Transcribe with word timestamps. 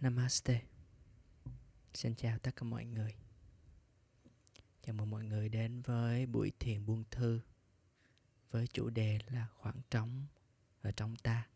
Namaste. 0.00 0.62
Xin 1.94 2.14
chào 2.14 2.38
tất 2.38 2.56
cả 2.56 2.62
mọi 2.62 2.84
người. 2.84 3.14
Chào 4.82 4.94
mừng 4.94 5.10
mọi 5.10 5.24
người 5.24 5.48
đến 5.48 5.82
với 5.82 6.26
buổi 6.26 6.52
thiền 6.58 6.86
buông 6.86 7.04
thư 7.10 7.40
Với 8.50 8.66
chủ 8.66 8.90
đề 8.90 9.18
là 9.26 9.48
khoảng 9.54 9.80
trống 9.90 10.26
ở 10.82 10.92
trong 10.92 11.16
ta. 11.16 11.48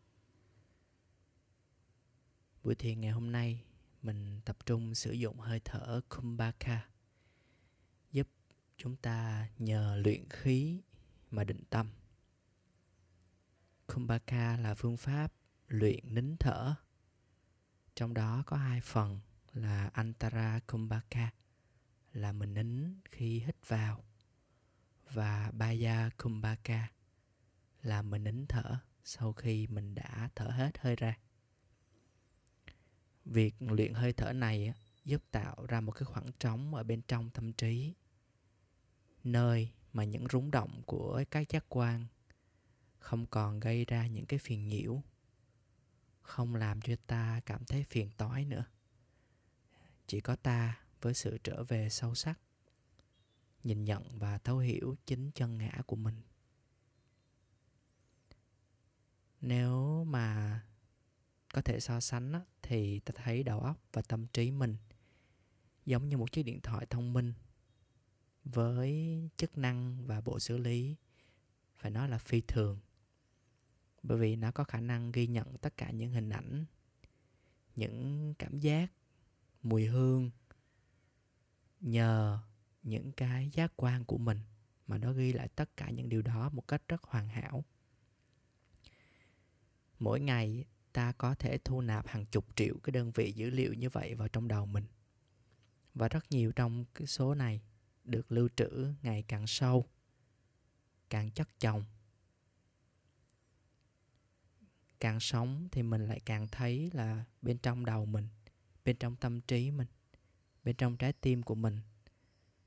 Buổi 2.63 2.75
thiền 2.75 3.01
ngày 3.01 3.11
hôm 3.11 3.33
nay 3.33 3.65
mình 4.03 4.41
tập 4.45 4.57
trung 4.67 4.95
sử 4.95 5.13
dụng 5.13 5.41
hơi 5.41 5.61
thở 5.65 6.01
Kumbhaka, 6.09 6.89
Giúp 8.13 8.29
chúng 8.77 8.97
ta 8.97 9.49
nhờ 9.59 9.97
luyện 9.97 10.29
khí 10.29 10.81
mà 11.31 11.45
định 11.45 11.63
tâm. 11.71 11.91
Kumbhaka 13.87 14.57
là 14.57 14.75
phương 14.75 14.97
pháp 14.97 15.33
luyện 15.69 16.15
nín 16.15 16.37
thở 16.37 16.75
trong 18.01 18.15
đó 18.15 18.43
có 18.47 18.57
hai 18.57 18.81
phần 18.81 19.21
là 19.53 19.91
Antara 19.93 20.61
Kumbhaka 20.67 21.31
là 22.13 22.33
mình 22.33 22.55
nín 22.55 23.01
khi 23.11 23.41
hít 23.41 23.69
vào, 23.69 24.05
và 25.13 25.51
Baya 25.55 26.11
Kumbhaka 26.23 26.89
là 27.83 28.03
mình 28.03 28.25
nín 28.25 28.47
thở 28.47 28.79
sau 29.05 29.33
khi 29.33 29.67
mình 29.67 29.95
đã 29.95 30.29
thở 30.35 30.47
hết 30.47 30.79
hơi 30.79 30.97
ra. 30.97 31.19
Việc 33.25 33.55
luyện 33.59 33.95
hơi 33.95 34.13
thở 34.13 34.33
này 34.33 34.75
giúp 35.05 35.23
tạo 35.31 35.67
ra 35.69 35.81
một 35.81 35.93
cái 35.93 36.05
khoảng 36.05 36.33
trống 36.39 36.75
ở 36.75 36.83
bên 36.83 37.03
trong 37.09 37.31
tâm 37.31 37.53
trí, 37.53 37.95
nơi 39.25 39.73
mà 39.93 40.05
những 40.05 40.27
rúng 40.33 40.51
động 40.51 40.83
của 40.87 41.25
các 41.31 41.49
giác 41.49 41.65
quan 41.69 42.07
không 42.99 43.27
còn 43.27 43.61
gây 43.61 43.85
ra 43.85 44.07
những 44.07 44.27
cái 44.27 44.39
phiền 44.39 44.67
nhiễu 44.67 45.03
không 46.31 46.55
làm 46.55 46.81
cho 46.81 46.95
ta 47.07 47.41
cảm 47.47 47.65
thấy 47.65 47.85
phiền 47.85 48.11
toái 48.17 48.45
nữa. 48.45 48.65
Chỉ 50.07 50.21
có 50.21 50.37
ta 50.37 50.81
với 51.01 51.15
sự 51.15 51.39
trở 51.45 51.65
về 51.65 51.89
sâu 51.89 52.15
sắc 52.15 52.41
nhìn 53.65 53.85
nhận 53.85 54.19
và 54.19 54.39
thấu 54.39 54.59
hiểu 54.59 54.97
chính 55.07 55.31
chân 55.31 55.59
ngã 55.59 55.83
của 55.87 55.97
mình. 55.97 56.23
Nếu 59.41 60.05
mà 60.05 60.61
có 61.53 61.63
thể 61.63 61.81
so 61.81 62.01
sánh 62.01 62.33
á, 62.33 62.41
thì 62.63 63.01
ta 63.01 63.13
thấy 63.17 63.43
đầu 63.43 63.61
óc 63.61 63.81
và 63.93 64.03
tâm 64.03 64.27
trí 64.27 64.51
mình 64.51 64.77
giống 65.87 66.09
như 66.09 66.17
một 66.17 66.33
chiếc 66.33 66.43
điện 66.43 66.61
thoại 66.61 66.87
thông 66.91 67.13
minh 67.13 67.33
với 68.45 69.21
chức 69.37 69.59
năng 69.59 70.07
và 70.07 70.21
bộ 70.21 70.39
xử 70.39 70.59
lý 70.59 70.97
phải 71.77 71.91
nói 71.91 72.09
là 72.09 72.19
phi 72.19 72.41
thường 72.41 72.79
bởi 74.03 74.19
vì 74.19 74.37
nó 74.37 74.51
có 74.51 74.65
khả 74.65 74.81
năng 74.81 75.13
ghi 75.13 75.27
nhận 75.27 75.59
tất 75.59 75.77
cả 75.77 75.91
những 75.91 76.13
hình 76.13 76.31
ảnh, 76.31 76.65
những 77.77 78.35
cảm 78.39 78.61
giác, 78.61 78.93
mùi 79.63 79.87
hương 79.87 80.31
nhờ 81.81 82.39
những 82.83 83.13
cái 83.13 83.51
giác 83.53 83.73
quan 83.77 84.05
của 84.05 84.19
mình 84.19 84.39
mà 84.87 84.99
nó 84.99 85.13
ghi 85.13 85.33
lại 85.33 85.49
tất 85.49 85.77
cả 85.77 85.91
những 85.91 86.09
điều 86.09 86.23
đó 86.23 86.51
một 86.53 86.69
cách 86.69 86.83
rất 86.89 87.03
hoàn 87.03 87.29
hảo. 87.29 87.65
Mỗi 89.99 90.21
ngày 90.21 90.65
ta 90.93 91.13
có 91.13 91.35
thể 91.35 91.59
thu 91.65 91.81
nạp 91.81 92.07
hàng 92.07 92.27
chục 92.27 92.57
triệu 92.57 92.75
cái 92.83 92.93
đơn 92.93 93.13
vị 93.15 93.33
dữ 93.33 93.51
liệu 93.51 93.75
như 93.75 93.89
vậy 93.89 94.15
vào 94.15 94.29
trong 94.29 94.49
đầu 94.49 94.67
mình. 94.67 94.85
Và 95.95 96.09
rất 96.09 96.25
nhiều 96.31 96.53
trong 96.53 96.85
cái 96.95 97.07
số 97.07 97.35
này 97.35 97.61
được 98.05 98.33
lưu 98.33 98.49
trữ 98.57 98.95
ngày 99.03 99.25
càng 99.29 99.47
sâu, 99.47 99.87
càng 101.11 101.31
chất 101.31 101.49
chồng 101.61 101.85
càng 105.01 105.21
sống 105.21 105.69
thì 105.73 105.83
mình 105.83 106.07
lại 106.07 106.21
càng 106.25 106.49
thấy 106.49 106.91
là 106.93 107.25
bên 107.43 107.59
trong 107.59 107.85
đầu 107.85 108.07
mình, 108.07 108.29
bên 108.85 108.97
trong 108.97 109.17
tâm 109.17 109.41
trí 109.41 109.71
mình, 109.71 109.89
bên 110.65 110.77
trong 110.77 110.97
trái 110.97 111.13
tim 111.13 111.43
của 111.43 111.55
mình, 111.55 111.79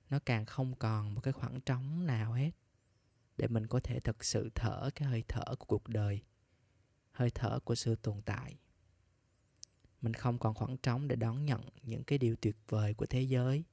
nó 0.10 0.20
càng 0.26 0.46
không 0.46 0.76
còn 0.76 1.16
một 1.16 1.22
cái 1.22 1.34
khoảng 1.34 1.62
trống 1.62 2.06
nào 2.06 2.34
hết 2.34 2.52
để 3.38 3.48
mình 3.48 3.68
có 3.68 3.80
thể 3.80 4.00
thực 4.00 4.24
sự 4.24 4.50
thở 4.56 4.90
cái 4.96 5.08
hơi 5.08 5.24
thở 5.28 5.56
của 5.60 5.66
cuộc 5.66 5.88
đời, 5.88 6.22
hơi 7.12 7.30
thở 7.30 7.60
của 7.60 7.76
sự 7.76 7.96
tồn 7.96 8.22
tại. 8.22 8.58
Mình 10.02 10.14
không 10.14 10.40
còn 10.40 10.54
khoảng 10.54 10.78
trống 10.78 11.08
để 11.08 11.16
đón 11.16 11.46
nhận 11.46 11.62
những 11.82 12.04
cái 12.04 12.18
điều 12.18 12.36
tuyệt 12.36 12.56
vời 12.70 12.94
của 12.94 13.06
thế 13.06 13.22
giới. 13.22 13.64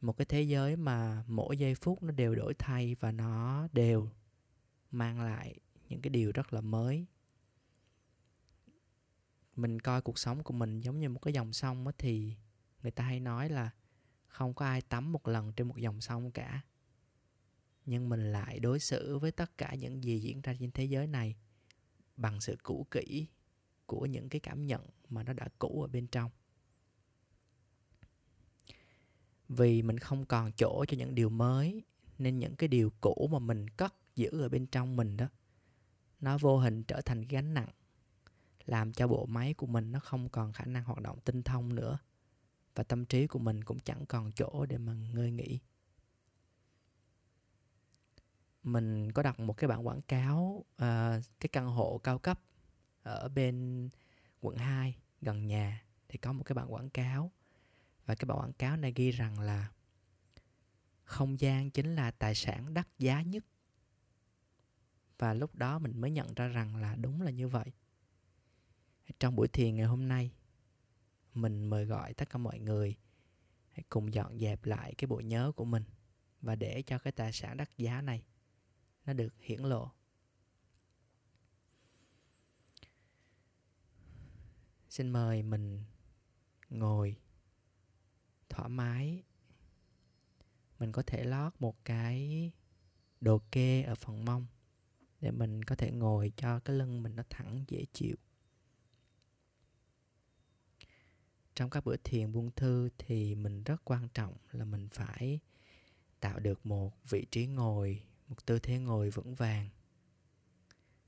Một 0.00 0.16
cái 0.16 0.24
thế 0.24 0.42
giới 0.42 0.76
mà 0.76 1.24
mỗi 1.26 1.58
giây 1.58 1.74
phút 1.74 2.02
nó 2.02 2.10
đều 2.10 2.34
đổi 2.34 2.54
thay 2.54 2.96
và 3.00 3.12
nó 3.12 3.68
đều 3.72 4.08
mang 4.90 5.20
lại 5.20 5.60
những 5.88 6.00
cái 6.00 6.10
điều 6.10 6.32
rất 6.32 6.52
là 6.52 6.60
mới 6.60 7.06
mình 9.56 9.80
coi 9.80 10.02
cuộc 10.02 10.18
sống 10.18 10.42
của 10.42 10.54
mình 10.54 10.80
giống 10.80 11.00
như 11.00 11.08
một 11.08 11.20
cái 11.22 11.34
dòng 11.34 11.52
sông 11.52 11.86
á, 11.86 11.92
thì 11.98 12.36
người 12.82 12.90
ta 12.90 13.04
hay 13.04 13.20
nói 13.20 13.48
là 13.48 13.70
không 14.26 14.54
có 14.54 14.64
ai 14.64 14.82
tắm 14.82 15.12
một 15.12 15.28
lần 15.28 15.52
trên 15.52 15.68
một 15.68 15.76
dòng 15.76 16.00
sông 16.00 16.30
cả. 16.30 16.60
Nhưng 17.86 18.08
mình 18.08 18.32
lại 18.32 18.58
đối 18.60 18.80
xử 18.80 19.18
với 19.18 19.32
tất 19.32 19.58
cả 19.58 19.74
những 19.74 20.04
gì 20.04 20.18
diễn 20.18 20.40
ra 20.40 20.54
trên 20.60 20.70
thế 20.70 20.84
giới 20.84 21.06
này 21.06 21.36
bằng 22.16 22.40
sự 22.40 22.56
cũ 22.62 22.86
kỹ 22.90 23.26
của 23.86 24.06
những 24.06 24.28
cái 24.28 24.40
cảm 24.40 24.66
nhận 24.66 24.86
mà 25.08 25.22
nó 25.22 25.32
đã 25.32 25.48
cũ 25.58 25.82
ở 25.82 25.88
bên 25.88 26.06
trong. 26.06 26.30
Vì 29.48 29.82
mình 29.82 29.98
không 29.98 30.26
còn 30.26 30.52
chỗ 30.52 30.84
cho 30.88 30.96
những 30.96 31.14
điều 31.14 31.30
mới, 31.30 31.82
nên 32.18 32.38
những 32.38 32.56
cái 32.56 32.68
điều 32.68 32.92
cũ 33.00 33.28
mà 33.32 33.38
mình 33.38 33.68
cất 33.68 33.94
giữ 34.14 34.28
ở 34.30 34.48
bên 34.48 34.66
trong 34.66 34.96
mình 34.96 35.16
đó, 35.16 35.28
nó 36.20 36.38
vô 36.38 36.58
hình 36.58 36.84
trở 36.84 37.00
thành 37.00 37.22
gánh 37.22 37.54
nặng 37.54 37.68
làm 38.66 38.92
cho 38.92 39.08
bộ 39.08 39.26
máy 39.26 39.54
của 39.54 39.66
mình 39.66 39.92
nó 39.92 40.00
không 40.00 40.28
còn 40.28 40.52
khả 40.52 40.64
năng 40.64 40.84
hoạt 40.84 41.00
động 41.00 41.20
tinh 41.20 41.42
thông 41.42 41.74
nữa. 41.74 41.98
Và 42.74 42.84
tâm 42.84 43.04
trí 43.04 43.26
của 43.26 43.38
mình 43.38 43.64
cũng 43.64 43.78
chẳng 43.78 44.06
còn 44.06 44.32
chỗ 44.32 44.66
để 44.66 44.78
mà 44.78 44.92
ngơi 44.92 45.30
nghỉ. 45.30 45.58
Mình 48.62 49.12
có 49.12 49.22
đặt 49.22 49.40
một 49.40 49.56
cái 49.56 49.68
bản 49.68 49.86
quảng 49.86 50.02
cáo 50.02 50.64
uh, 50.72 51.22
cái 51.40 51.48
căn 51.52 51.66
hộ 51.66 52.00
cao 52.04 52.18
cấp 52.18 52.40
ở 53.02 53.28
bên 53.28 53.88
quận 54.40 54.56
2 54.56 54.96
gần 55.20 55.46
nhà 55.46 55.84
thì 56.08 56.18
có 56.18 56.32
một 56.32 56.44
cái 56.44 56.54
bản 56.54 56.72
quảng 56.72 56.90
cáo. 56.90 57.32
Và 58.06 58.14
cái 58.14 58.26
bản 58.26 58.38
quảng 58.38 58.52
cáo 58.52 58.76
này 58.76 58.92
ghi 58.96 59.10
rằng 59.10 59.40
là 59.40 59.68
không 61.04 61.40
gian 61.40 61.70
chính 61.70 61.94
là 61.94 62.10
tài 62.10 62.34
sản 62.34 62.74
đắt 62.74 62.88
giá 62.98 63.22
nhất. 63.22 63.44
Và 65.18 65.34
lúc 65.34 65.54
đó 65.54 65.78
mình 65.78 66.00
mới 66.00 66.10
nhận 66.10 66.34
ra 66.34 66.46
rằng 66.48 66.76
là 66.76 66.94
đúng 66.94 67.22
là 67.22 67.30
như 67.30 67.48
vậy 67.48 67.72
trong 69.20 69.36
buổi 69.36 69.48
thiền 69.48 69.76
ngày 69.76 69.86
hôm 69.86 70.08
nay, 70.08 70.32
mình 71.34 71.70
mời 71.70 71.84
gọi 71.84 72.14
tất 72.14 72.30
cả 72.30 72.38
mọi 72.38 72.58
người 72.58 72.96
hãy 73.70 73.84
cùng 73.88 74.14
dọn 74.14 74.38
dẹp 74.38 74.64
lại 74.64 74.94
cái 74.98 75.06
bộ 75.06 75.20
nhớ 75.20 75.52
của 75.56 75.64
mình 75.64 75.84
và 76.40 76.56
để 76.56 76.82
cho 76.82 76.98
cái 76.98 77.12
tài 77.12 77.32
sản 77.32 77.56
đắt 77.56 77.78
giá 77.78 78.00
này 78.00 78.24
nó 79.06 79.12
được 79.12 79.34
hiển 79.40 79.60
lộ. 79.60 79.90
Xin 84.88 85.10
mời 85.10 85.42
mình 85.42 85.84
ngồi 86.70 87.16
thoải 88.48 88.68
mái. 88.68 89.22
Mình 90.78 90.92
có 90.92 91.02
thể 91.06 91.24
lót 91.24 91.52
một 91.58 91.84
cái 91.84 92.50
đồ 93.20 93.42
kê 93.52 93.82
ở 93.82 93.94
phần 93.94 94.24
mông 94.24 94.46
để 95.20 95.30
mình 95.30 95.64
có 95.64 95.76
thể 95.76 95.90
ngồi 95.90 96.32
cho 96.36 96.60
cái 96.60 96.76
lưng 96.76 97.02
mình 97.02 97.16
nó 97.16 97.22
thẳng, 97.30 97.64
dễ 97.68 97.84
chịu. 97.92 98.16
Trong 101.54 101.70
các 101.70 101.84
bữa 101.84 101.96
thiền 101.96 102.32
buông 102.32 102.50
thư 102.56 102.88
thì 102.98 103.34
mình 103.34 103.62
rất 103.62 103.84
quan 103.84 104.08
trọng 104.14 104.34
là 104.52 104.64
mình 104.64 104.88
phải 104.88 105.40
tạo 106.20 106.38
được 106.38 106.66
một 106.66 106.92
vị 107.10 107.26
trí 107.30 107.46
ngồi, 107.46 108.02
một 108.28 108.46
tư 108.46 108.58
thế 108.58 108.78
ngồi 108.78 109.10
vững 109.10 109.34
vàng, 109.34 109.68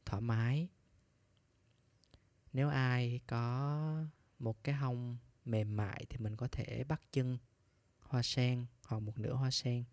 thoải 0.05 0.23
mái. 0.23 0.69
Nếu 2.52 2.69
ai 2.69 3.20
có 3.26 4.05
một 4.38 4.64
cái 4.64 4.75
hông 4.75 5.17
mềm 5.44 5.76
mại 5.76 6.06
thì 6.11 6.19
mình 6.19 6.37
có 6.37 6.49
thể 6.52 6.85
bắt 6.85 7.00
chân 7.12 7.38
hoa 8.00 8.23
sen 8.23 8.67
hoặc 8.87 8.99
một 8.99 9.19
nửa 9.19 9.32
hoa 9.32 9.50
sen. 9.50 9.85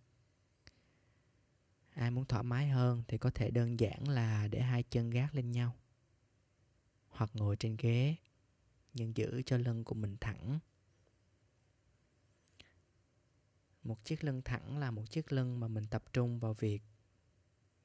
Ai 1.94 2.12
muốn 2.12 2.26
thoải 2.26 2.44
mái 2.44 2.70
hơn 2.70 3.04
thì 3.08 3.18
có 3.18 3.32
thể 3.36 3.52
đơn 3.52 3.80
giản 3.80 4.08
là 4.08 4.48
để 4.48 4.62
hai 4.62 4.84
chân 4.84 5.10
gác 5.10 5.36
lên 5.36 5.52
nhau 5.52 5.76
hoặc 7.10 7.30
ngồi 7.34 7.56
trên 7.56 7.76
ghế 7.80 8.16
nhưng 8.94 9.18
giữ 9.18 9.42
cho 9.46 9.58
lưng 9.58 9.84
của 9.84 9.96
mình 9.96 10.18
thẳng. 10.22 10.60
Một 13.84 14.04
chiếc 14.04 14.24
lưng 14.24 14.42
thẳng 14.46 14.78
là 14.78 14.92
một 14.92 15.10
chiếc 15.10 15.32
lưng 15.32 15.60
mà 15.60 15.68
mình 15.68 15.88
tập 15.88 16.04
trung 16.14 16.40
vào 16.40 16.54
việc 16.54 16.82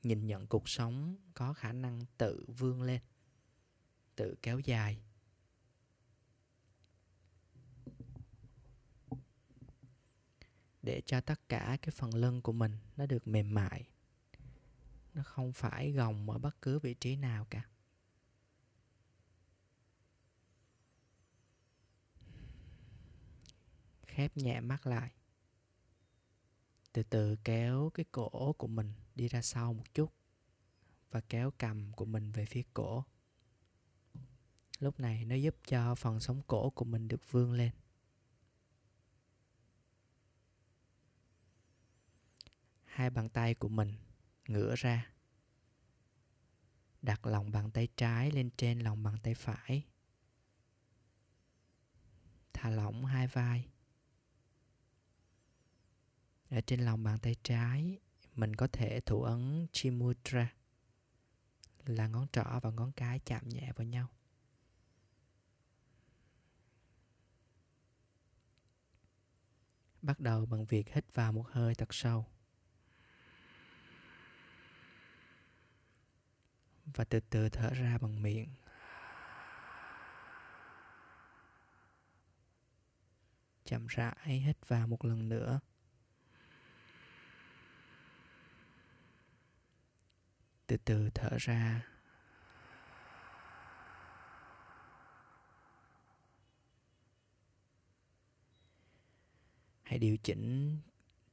nhìn 0.03 0.27
nhận 0.27 0.47
cuộc 0.47 0.69
sống 0.69 1.17
có 1.35 1.53
khả 1.53 1.73
năng 1.73 2.01
tự 2.19 2.47
vươn 2.59 2.83
lên, 2.83 3.01
tự 4.17 4.37
kéo 4.43 4.59
dài. 4.59 5.01
Để 10.83 11.03
cho 11.07 11.21
tất 11.21 11.49
cả 11.49 11.79
cái 11.83 11.91
phần 11.91 12.15
lưng 12.15 12.43
của 12.43 12.53
mình 12.53 12.79
nó 12.97 13.07
được 13.07 13.29
mềm 13.29 13.55
mại, 13.55 13.89
nó 15.15 15.23
không 15.23 15.53
phải 15.53 15.93
gồng 15.93 16.31
ở 16.31 16.39
bất 16.39 16.63
cứ 16.63 16.79
vị 16.79 16.95
trí 16.95 17.17
nào 17.17 17.47
cả. 17.51 17.63
Khép 24.17 24.37
nhẹ 24.37 24.61
mắt 24.61 24.87
lại. 24.87 25.11
Từ 26.93 27.03
từ 27.03 27.37
kéo 27.45 27.91
cái 27.95 28.05
cổ 28.13 28.53
của 28.53 28.67
mình 28.67 28.93
đi 29.15 29.29
ra 29.29 29.43
sau 29.43 29.73
một 29.73 29.95
chút 29.95 30.13
và 31.11 31.21
kéo 31.21 31.53
cầm 31.59 31.93
của 31.93 32.05
mình 32.05 32.33
về 32.33 32.47
phía 32.47 32.63
cổ. 32.75 33.05
Lúc 34.79 35.01
này 35.01 35.25
nó 35.25 35.35
giúp 35.35 35.57
cho 35.67 35.95
phần 35.95 36.21
sống 36.21 36.43
cổ 36.47 36.71
của 36.71 36.85
mình 36.85 37.09
được 37.09 37.31
vươn 37.31 37.53
lên. 37.53 37.71
Hai 42.85 43.11
bàn 43.11 43.29
tay 43.29 43.55
của 43.55 43.69
mình 43.69 43.95
ngửa 44.49 44.75
ra, 44.77 45.13
đặt 47.03 47.27
lòng 47.27 47.51
bàn 47.51 47.71
tay 47.71 47.89
trái 47.97 48.31
lên 48.31 48.51
trên 48.57 48.81
lòng 48.81 49.03
bàn 49.03 49.17
tay 49.23 49.35
phải. 49.35 49.85
Thả 52.53 52.71
lỏng 52.71 53.05
hai 53.05 53.27
vai 53.27 53.69
ở 56.51 56.61
trên 56.61 56.81
lòng 56.81 57.03
bàn 57.03 57.19
tay 57.19 57.37
trái, 57.43 57.99
mình 58.35 58.57
có 58.57 58.69
thể 58.73 59.01
thủ 59.01 59.23
ấn 59.23 59.67
Chimudra, 59.73 60.53
là 61.87 62.09
ngón 62.09 62.29
trỏ 62.33 62.61
và 62.63 62.71
ngón 62.71 62.93
cái 62.93 63.21
chạm 63.25 63.49
nhẹ 63.49 63.73
vào 63.77 63.87
nhau. 63.87 64.09
Bắt 70.03 70.21
đầu 70.21 70.47
bằng 70.47 70.65
việc 70.65 70.89
hít 70.95 71.15
vào 71.15 71.33
một 71.33 71.47
hơi 71.49 71.75
thật 71.75 71.89
sâu. 71.91 72.27
Và 76.85 77.05
từ 77.05 77.21
từ 77.21 77.49
thở 77.49 77.71
ra 77.71 77.99
bằng 77.99 78.23
miệng. 78.23 78.49
Chậm 83.65 83.87
rãi 83.87 84.27
hít 84.27 84.69
vào 84.69 84.87
một 84.87 85.05
lần 85.05 85.29
nữa. 85.29 85.61
Từ 90.67 90.77
từ 90.77 91.11
thở 91.15 91.37
ra. 91.41 91.87
Hãy 99.83 99.99
điều 99.99 100.17
chỉnh 100.17 100.79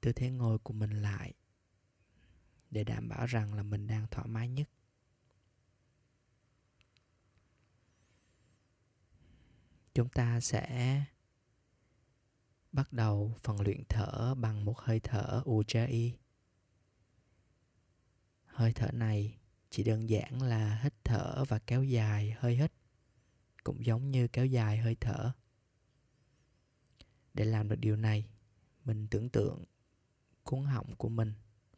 tư 0.01 0.13
thế 0.13 0.29
ngồi 0.29 0.59
của 0.59 0.73
mình 0.73 1.01
lại 1.01 1.33
để 2.71 2.83
đảm 2.83 3.09
bảo 3.09 3.25
rằng 3.25 3.53
là 3.53 3.63
mình 3.63 3.87
đang 3.87 4.07
thoải 4.11 4.27
mái 4.27 4.49
nhất. 4.49 4.69
Chúng 9.93 10.09
ta 10.09 10.39
sẽ 10.39 11.03
bắt 12.71 12.93
đầu 12.93 13.35
phần 13.43 13.61
luyện 13.61 13.83
thở 13.89 14.35
bằng 14.35 14.65
một 14.65 14.79
hơi 14.79 14.99
thở 14.99 15.41
ujjayi 15.45 16.11
hơi 18.53 18.73
thở 18.73 18.91
này 18.91 19.37
chỉ 19.69 19.83
đơn 19.83 20.09
giản 20.09 20.41
là 20.41 20.79
hít 20.83 20.93
thở 21.03 21.43
và 21.47 21.59
kéo 21.59 21.83
dài 21.83 22.35
hơi 22.39 22.55
hít, 22.55 22.73
cũng 23.63 23.85
giống 23.85 24.07
như 24.07 24.27
kéo 24.27 24.45
dài 24.45 24.77
hơi 24.77 24.95
thở. 24.99 25.31
Để 27.33 27.45
làm 27.45 27.69
được 27.69 27.75
điều 27.75 27.95
này, 27.95 28.29
mình 28.85 29.07
tưởng 29.07 29.29
tượng 29.29 29.63
cuốn 30.43 30.63
họng 30.63 30.95
của 30.95 31.09
mình 31.09 31.33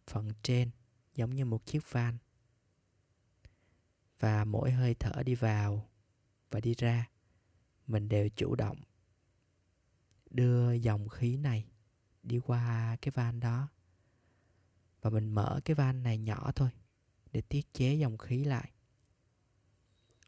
phần 0.08 0.30
trên 0.42 0.72
giống 1.16 1.36
như 1.36 1.46
một 1.46 1.66
chiếc 1.66 1.92
van. 1.92 2.18
Và 4.20 4.46
mỗi 4.46 4.72
hơi 4.72 4.96
thở 5.00 5.24
đi 5.24 5.36
vào 5.36 5.90
và 6.52 6.60
đi 6.60 6.74
ra, 6.78 7.10
mình 7.88 8.10
đều 8.10 8.30
chủ 8.30 8.56
động 8.56 8.78
đưa 10.30 10.74
dòng 10.74 11.10
khí 11.10 11.38
này 11.38 11.66
đi 12.24 12.40
qua 12.40 12.98
cái 13.02 13.12
van 13.12 13.40
đó 13.40 13.68
và 15.06 15.12
mình 15.12 15.30
mở 15.30 15.60
cái 15.66 15.76
van 15.76 16.04
này 16.04 16.18
nhỏ 16.18 16.52
thôi, 16.56 16.70
để 17.32 17.42
tiết 17.42 17.74
chế 17.74 17.96
dòng 17.96 18.18
khí 18.18 18.44
lại. 18.44 18.72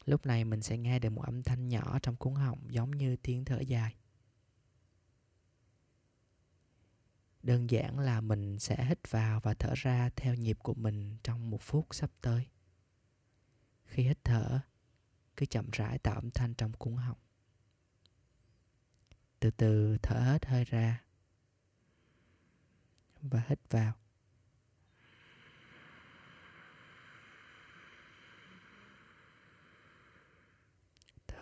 Lúc 0.04 0.26
này 0.26 0.44
mình 0.44 0.62
sẽ 0.62 0.78
nghe 0.78 0.98
được 0.98 1.10
một 1.10 1.22
âm 1.22 1.42
thanh 1.42 1.68
nhỏ 1.68 1.98
trong 2.02 2.16
cuốn 2.16 2.34
họng 2.34 2.74
giống 2.74 2.90
như 2.90 3.16
tiếng 3.16 3.44
thở 3.44 3.60
dài. 3.60 3.96
Đơn 7.42 7.70
giản 7.70 7.98
là 7.98 8.20
mình 8.20 8.58
sẽ 8.58 8.84
hít 8.84 9.10
vào 9.10 9.40
và 9.40 9.54
thở 9.54 9.74
ra 9.76 10.10
theo 10.16 10.34
nhịp 10.34 10.58
của 10.62 10.74
mình 10.74 11.16
trong 11.22 11.50
một 11.50 11.62
phút 11.62 11.86
sắp 11.90 12.10
tới. 12.20 12.46
Khi 13.84 14.02
hít 14.02 14.18
thở, 14.24 14.60
cứ 15.36 15.46
chậm 15.46 15.70
rãi 15.72 15.98
tạo 15.98 16.14
âm 16.14 16.30
thanh 16.30 16.54
trong 16.54 16.72
cuốn 16.72 16.96
họng. 16.96 17.18
Từ 19.40 19.50
từ 19.50 19.98
thở 20.02 20.20
hết 20.20 20.46
hơi 20.46 20.64
ra 20.64 21.04
và 23.22 23.42
hít 23.48 23.58
vào. 23.70 23.94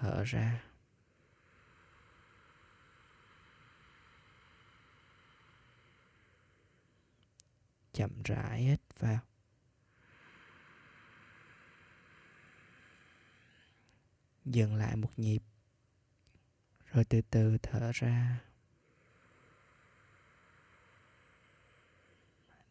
Thở 0.00 0.24
ra. 0.24 0.62
Chậm 7.92 8.22
rãi 8.24 8.62
hít 8.62 8.80
vào. 8.98 9.18
Dừng 14.44 14.74
lại 14.74 14.96
một 14.96 15.18
nhịp. 15.18 15.42
Rồi 16.92 17.04
từ 17.04 17.20
từ 17.30 17.58
thở 17.62 17.90
ra. 17.94 18.40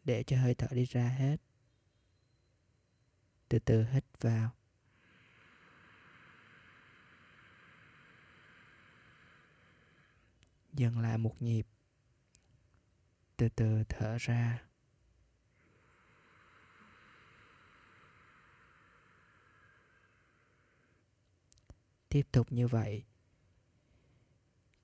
Để 0.04 0.24
cho 0.26 0.40
hơi 0.40 0.54
thở 0.54 0.66
đi 0.70 0.84
ra 0.84 1.08
hết. 1.08 1.36
Từ 3.48 3.58
từ 3.58 3.84
hít 3.84 4.04
vào. 4.20 4.55
Dừng 10.76 10.98
lại 10.98 11.18
một 11.18 11.42
nhịp. 11.42 11.66
Từ 13.36 13.48
từ 13.48 13.84
thở 13.88 14.16
ra. 14.20 14.62
Tiếp 22.08 22.22
tục 22.32 22.52
như 22.52 22.68
vậy. 22.68 23.04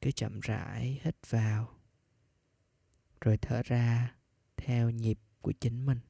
Cứ 0.01 0.11
chậm 0.11 0.41
rãi 0.41 1.01
hít 1.03 1.31
vào. 1.31 1.79
Rồi 3.21 3.39
thở 3.43 3.63
ra 3.65 4.17
theo 4.57 4.91
nhịp 4.91 5.19
của 5.41 5.53
chính 5.61 5.87
mình. 5.87 6.01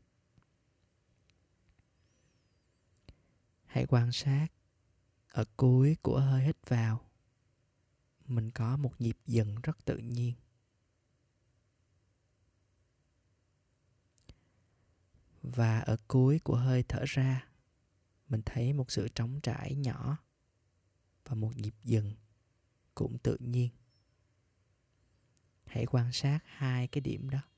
Hãy 3.64 3.86
quan 3.88 4.12
sát 4.12 4.48
ở 5.28 5.44
cuối 5.56 5.96
của 6.02 6.20
hơi 6.20 6.44
hít 6.44 6.56
vào 6.68 7.11
mình 8.34 8.50
có 8.50 8.76
một 8.76 9.00
nhịp 9.00 9.16
dần 9.26 9.54
rất 9.62 9.84
tự 9.84 9.96
nhiên. 9.96 10.34
Và 15.42 15.80
ở 15.80 15.96
cuối 16.08 16.38
của 16.38 16.56
hơi 16.56 16.84
thở 16.88 17.04
ra, 17.06 17.48
mình 18.28 18.42
thấy 18.44 18.72
một 18.72 18.90
sự 18.90 19.08
trống 19.08 19.40
trải 19.42 19.74
nhỏ 19.74 20.16
và 21.24 21.34
một 21.34 21.56
nhịp 21.56 21.74
dừng 21.84 22.14
cũng 22.94 23.18
tự 23.18 23.36
nhiên. 23.40 23.70
Hãy 25.66 25.86
quan 25.86 26.12
sát 26.12 26.38
hai 26.44 26.88
cái 26.88 27.00
điểm 27.00 27.30
đó. 27.30 27.51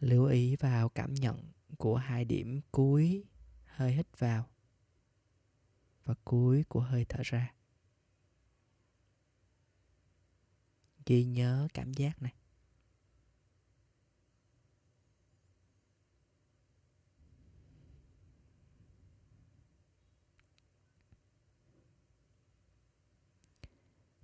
Lưu 0.00 0.24
ý 0.24 0.56
vào 0.56 0.88
cảm 0.88 1.14
nhận 1.14 1.52
của 1.78 1.96
hai 1.96 2.24
điểm 2.24 2.60
cuối 2.70 3.24
hơi 3.66 3.92
hít 3.92 4.18
vào 4.18 4.48
và 6.04 6.14
cuối 6.24 6.64
của 6.68 6.80
hơi 6.80 7.04
thở 7.08 7.22
ra. 7.24 7.54
Ghi 11.06 11.24
nhớ 11.24 11.68
cảm 11.74 11.92
giác 11.92 12.22
này. 12.22 12.34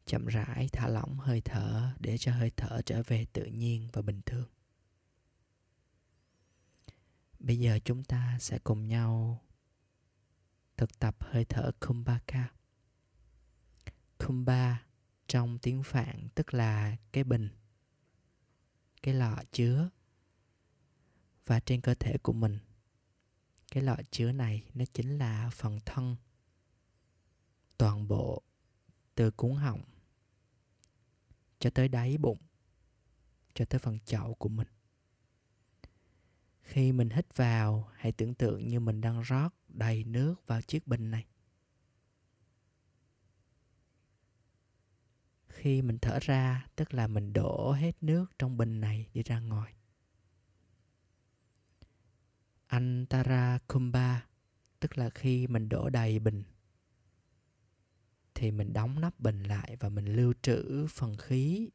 Chậm 0.07 0.27
rãi 0.27 0.69
thả 0.73 0.89
lỏng 0.89 1.19
hơi 1.19 1.41
thở 1.45 1.95
để 1.99 2.19
cho 2.19 2.33
hơi 2.33 2.51
thở 2.57 2.83
trở 2.87 3.03
về 3.07 3.27
tự 3.33 3.45
nhiên 3.45 3.89
và 3.93 4.03
bình 4.03 4.21
thường 4.27 4.54
bây 7.45 7.59
giờ 7.59 7.79
chúng 7.85 8.05
ta 8.05 8.39
sẽ 8.41 8.59
cùng 8.59 8.89
nhau 8.89 9.41
thực 10.77 10.99
tập 10.99 11.17
hơi 11.21 11.45
thở 11.45 11.71
kumbhaka. 11.81 12.53
Kumbha 14.19 14.87
trong 15.27 15.59
tiếng 15.59 15.83
phạn 15.83 16.29
tức 16.35 16.55
là 16.55 16.97
cái 17.13 17.25
bình, 17.25 17.49
cái 19.03 19.15
lọ 19.15 19.43
chứa. 19.53 19.91
Và 21.47 21.61
trên 21.61 21.81
cơ 21.81 21.95
thể 21.95 22.19
của 22.19 22.33
mình, 22.33 22.59
cái 23.71 23.83
lọ 23.83 23.97
chứa 24.11 24.33
này 24.33 24.71
nó 24.75 24.85
chính 24.93 25.19
là 25.19 25.51
phần 25.53 25.79
thân, 25.85 26.17
toàn 27.79 28.09
bộ 28.09 28.43
từ 29.15 29.31
cuốn 29.31 29.55
họng 29.55 29.83
cho 31.59 31.71
tới 31.71 31.89
đáy 31.89 32.19
bụng, 32.19 32.39
cho 33.55 33.65
tới 33.65 33.79
phần 33.79 33.99
chậu 34.05 34.35
của 34.35 34.49
mình 34.49 34.69
khi 36.65 36.93
mình 36.93 37.11
hít 37.11 37.37
vào, 37.37 37.89
hãy 37.97 38.13
tưởng 38.13 38.35
tượng 38.35 38.69
như 38.69 38.81
mình 38.81 39.01
đang 39.01 39.21
rót 39.21 39.49
đầy 39.69 40.05
nước 40.05 40.47
vào 40.47 40.63
chiếc 40.63 40.87
bình 40.87 41.11
này. 41.11 41.27
Khi 45.49 45.83
mình 45.83 45.99
thở 45.99 46.19
ra, 46.23 46.67
tức 46.77 46.95
là 46.95 47.07
mình 47.07 47.33
đổ 47.33 47.73
hết 47.73 48.03
nước 48.03 48.27
trong 48.39 48.57
bình 48.57 48.81
này 48.81 49.09
đi 49.15 49.23
ra 49.23 49.41
ngoài. 49.41 49.75
Antara 52.67 53.59
kumbha 53.69 54.27
tức 54.81 54.99
là 54.99 55.11
khi 55.11 55.47
mình 55.47 55.69
đổ 55.69 55.91
đầy 55.91 56.19
bình, 56.19 56.43
thì 58.35 58.51
mình 58.51 58.73
đóng 58.73 59.01
nắp 59.01 59.21
bình 59.21 59.43
lại 59.43 59.77
và 59.81 59.89
mình 59.89 60.07
lưu 60.07 60.35
trữ 60.43 60.87
phần 60.87 61.17
khí 61.17 61.71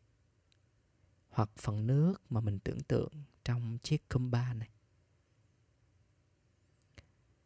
hoặc 1.30 1.50
phần 1.58 1.88
nước 1.88 2.14
mà 2.30 2.42
mình 2.42 2.60
tưởng 2.60 2.84
tượng 2.84 3.12
trong 3.44 3.78
chiếc 3.84 4.10
kumbha 4.10 4.54
này. 4.54 4.70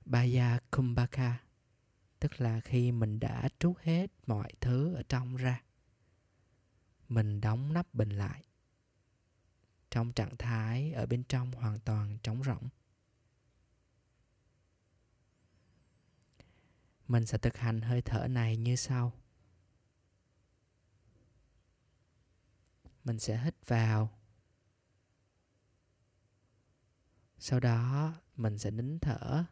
Baya 0.06 0.60
Kumbhaka, 0.72 1.44
tức 2.20 2.42
là 2.42 2.60
khi 2.60 2.92
mình 2.92 3.20
đã 3.20 3.50
trút 3.60 3.78
hết 3.80 4.12
mọi 4.28 4.54
thứ 4.62 4.96
ở 4.96 5.04
trong 5.10 5.36
ra, 5.36 5.64
mình 7.10 7.42
đóng 7.42 7.74
nắp 7.74 7.94
bình 7.94 8.10
lại 8.10 8.44
trong 9.92 10.14
trạng 10.14 10.38
thái 10.38 10.94
ở 10.94 11.06
bên 11.06 11.24
trong 11.24 11.52
hoàn 11.52 11.80
toàn 11.80 12.18
trống 12.24 12.44
rỗng. 12.44 12.70
Mình 17.08 17.26
sẽ 17.26 17.38
thực 17.38 17.58
hành 17.58 17.82
hơi 17.82 18.02
thở 18.02 18.28
này 18.28 18.58
như 18.58 18.76
sau. 18.76 19.14
Mình 23.04 23.20
sẽ 23.20 23.44
hít 23.44 23.56
vào. 23.68 24.20
Sau 27.38 27.60
đó, 27.60 28.14
mình 28.36 28.58
sẽ 28.58 28.72
nín 28.72 29.00
thở. 29.00 29.46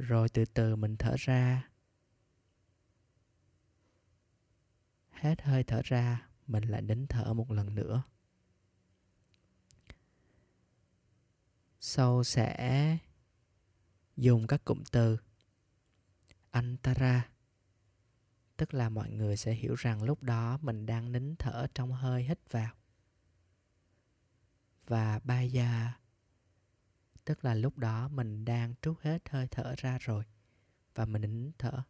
Rồi 0.00 0.28
từ 0.28 0.44
từ 0.44 0.76
mình 0.76 0.96
thở 0.96 1.14
ra. 1.18 1.70
Hết 5.10 5.42
hơi 5.42 5.64
thở 5.64 5.80
ra, 5.84 6.28
mình 6.46 6.64
lại 6.64 6.82
nín 6.82 7.06
thở 7.06 7.32
một 7.34 7.50
lần 7.50 7.74
nữa. 7.74 8.02
Sau 11.80 12.24
sẽ 12.24 12.98
dùng 14.16 14.46
các 14.46 14.64
cụm 14.64 14.82
từ 14.92 15.18
antara, 16.50 17.28
tức 18.56 18.74
là 18.74 18.88
mọi 18.88 19.10
người 19.10 19.36
sẽ 19.36 19.52
hiểu 19.52 19.74
rằng 19.74 20.02
lúc 20.02 20.22
đó 20.22 20.58
mình 20.62 20.86
đang 20.86 21.12
nín 21.12 21.36
thở 21.36 21.66
trong 21.74 21.92
hơi 21.92 22.24
hít 22.24 22.38
vào. 22.50 22.74
Và 24.86 25.18
baya 25.24 25.92
tức 27.24 27.44
là 27.44 27.54
lúc 27.54 27.78
đó 27.78 28.08
mình 28.08 28.44
đang 28.44 28.74
trút 28.82 29.00
hết 29.00 29.28
hơi 29.28 29.46
thở 29.50 29.74
ra 29.78 29.98
rồi. 29.98 30.24
Và 30.94 31.04
mình 31.04 31.22
nín 31.22 31.52
thở. 31.58 31.82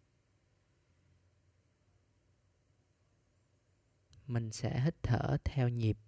Mình 4.26 4.52
sẽ 4.52 4.80
hít 4.80 4.94
thở 5.02 5.36
theo 5.44 5.68
nhịp 5.68 5.98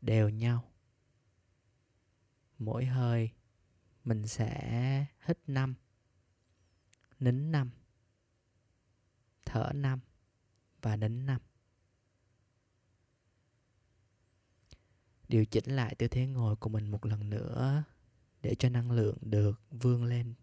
đều 0.00 0.28
nhau. 0.28 0.72
Mỗi 2.58 2.84
hơi 2.84 3.30
mình 4.04 4.26
sẽ 4.26 5.06
hít 5.26 5.38
năm, 5.46 5.74
nín 7.18 7.52
năm, 7.52 7.70
thở 9.44 9.70
năm 9.74 10.00
và 10.82 10.96
nín 10.96 11.26
năm. 11.26 11.40
Điều 15.28 15.44
chỉnh 15.44 15.64
lại 15.76 15.94
tư 15.94 16.08
thế 16.08 16.26
ngồi 16.26 16.56
của 16.56 16.68
mình 16.68 16.90
một 16.90 17.06
lần 17.06 17.30
nữa 17.30 17.84
để 18.42 18.54
cho 18.54 18.68
năng 18.68 18.90
lượng 18.90 19.18
được 19.20 19.60
vươn 19.70 20.04
lên. 20.04 20.34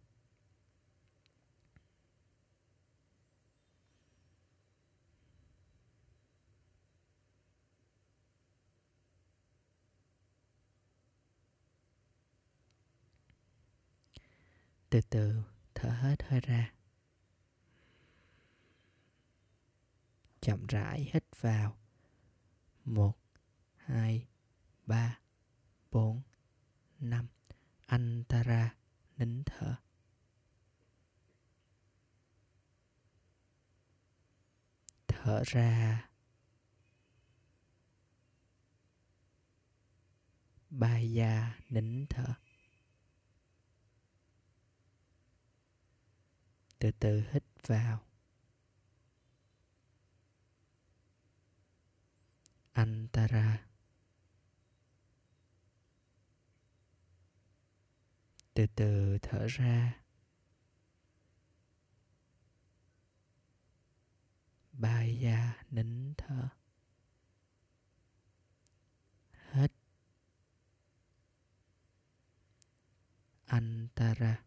Từ 14.89 15.01
từ, 15.09 15.43
thở 15.75 15.89
hết 15.89 16.23
hơi 16.23 16.39
ra. 16.41 16.73
Chậm 20.41 20.67
rãi 20.67 21.09
hít 21.13 21.23
vào. 21.39 21.77
Một, 22.85 23.17
hai, 23.75 24.27
ba, 24.85 25.19
bốn, 25.91 26.21
năm 26.99 27.27
antara 27.89 28.75
nín 29.17 29.43
thở 29.45 29.75
thở 35.07 35.43
ra. 35.45 36.05
Baya 40.69 41.01
da 41.01 41.57
nín 41.69 42.05
thở 42.09 42.33
từ 46.79 46.91
từ 46.99 47.23
hít 47.31 47.43
vào. 47.67 47.99
Antara 52.73 53.68
từ 58.59 58.67
từ 58.75 59.17
thở 59.21 59.47
ra. 59.47 60.01
Bài 64.71 65.19
da 65.21 65.63
nín 65.69 66.13
thở. 66.17 66.49
Hết. 69.51 69.71
Antara. 73.45 74.43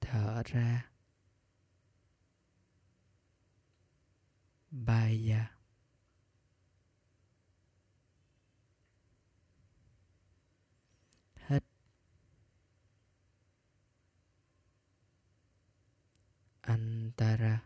Thở 0.00 0.42
ra. 0.46 0.90
Bài 4.70 5.24
ta 17.16 17.36
ra 17.36 17.60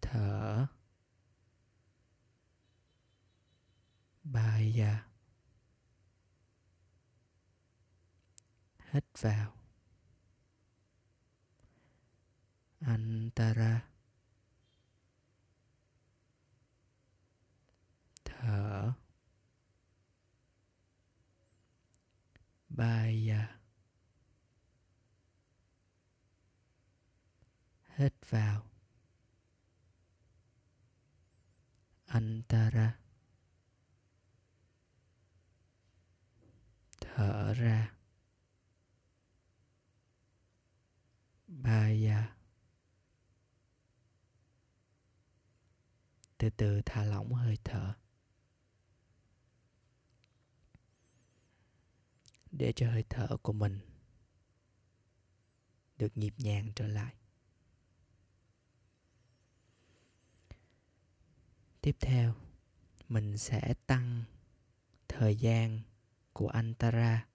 thở. 0.00 0.66
Bài 4.24 4.72
ra 4.72 5.06
hít 8.90 9.04
vào. 9.20 9.52
Anh 12.80 13.30
ta 13.34 13.52
ra 13.52 13.80
thở. 18.24 18.92
Bài 22.68 23.26
ra 23.26 23.61
Hít 28.02 28.30
vào. 28.30 28.66
Antara 32.06 32.98
Thở 37.00 37.54
ra. 37.54 37.94
Baya 41.46 42.36
Từ 46.38 46.50
từ 46.50 46.82
thả 46.86 47.04
lỏng 47.04 47.32
hơi 47.32 47.58
thở. 47.64 47.94
Để 52.50 52.72
cho 52.76 52.90
hơi 52.90 53.04
thở 53.08 53.36
của 53.42 53.52
mình 53.52 53.80
Được 55.98 56.16
nhịp 56.16 56.34
nhàng 56.38 56.72
trở 56.74 56.86
lại. 56.86 57.21
Tiếp 61.82 61.96
theo, 62.00 62.34
mình 63.08 63.38
sẽ 63.38 63.74
tăng 63.86 64.24
thời 65.08 65.36
gian 65.36 65.80
của 66.32 66.48
Antara 66.48 67.26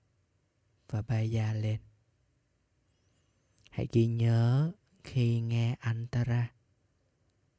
và 0.89 1.01
Baya 1.01 1.53
lên. 1.53 1.79
Hãy 3.69 3.87
ghi 3.91 4.05
nhớ 4.07 4.71
khi 5.03 5.39
nghe 5.39 5.75
Antara, 5.79 6.51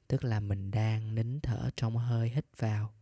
tức 0.06 0.24
là 0.24 0.40
mình 0.40 0.70
đang 0.70 1.14
nín 1.14 1.40
thở 1.40 1.70
trong 1.76 1.96
hơi 1.96 2.30
hít 2.30 2.44
vào. 2.56 2.94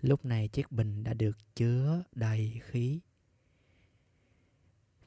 Lúc 0.00 0.24
này 0.24 0.48
chiếc 0.48 0.72
bình 0.72 1.04
đã 1.04 1.14
được 1.14 1.38
chứa 1.54 2.02
đầy 2.12 2.60
khí. 2.64 3.00